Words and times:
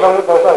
Vamos 0.00 0.24
voltar. 0.24 0.49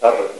Хорошо. 0.00 0.39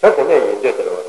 tā 0.00 0.10
tēnā 0.16 0.36
yīndē 0.40 0.72
tērā 0.78 0.99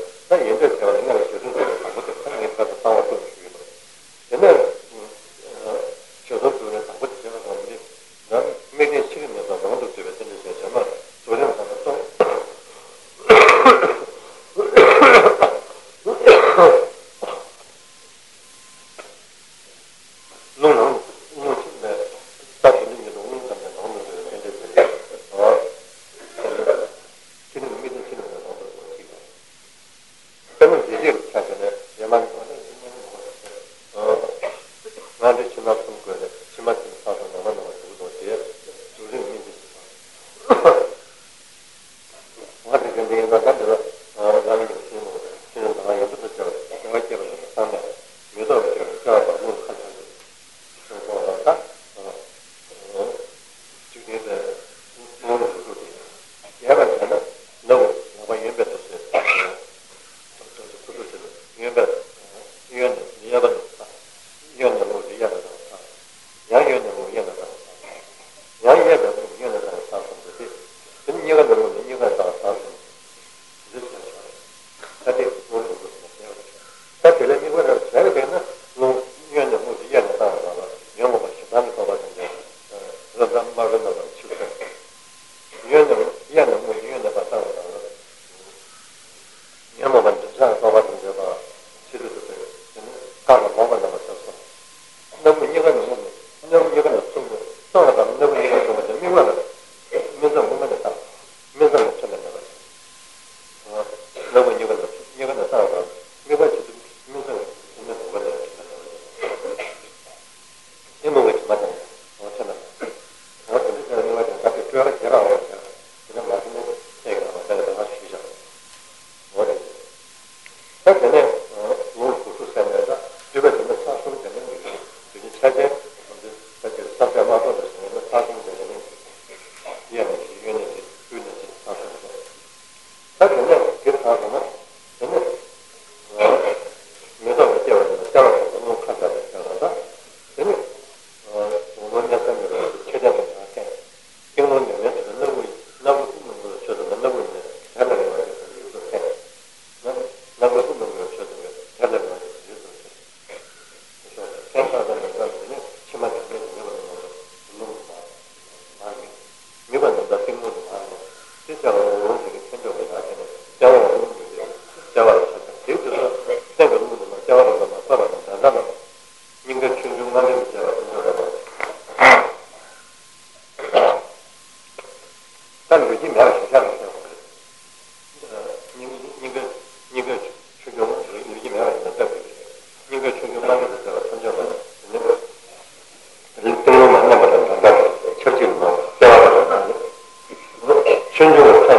Çünkü 191.22 191.71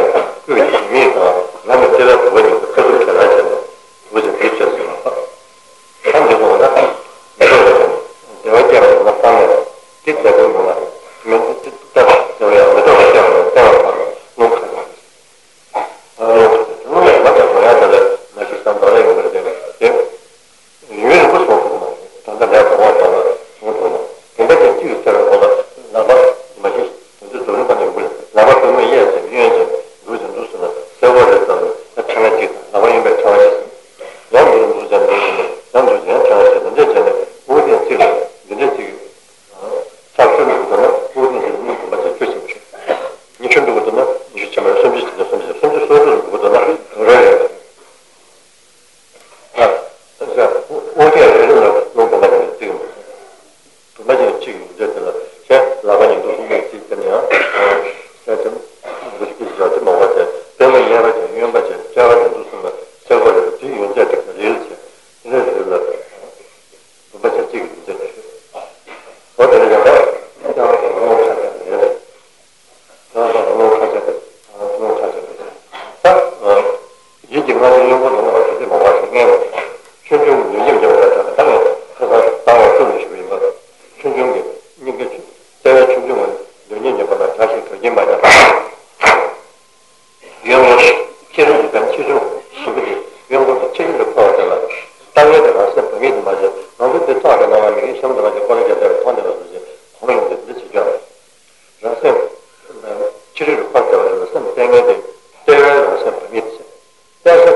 There's 107.24 107.48
a 107.48 107.53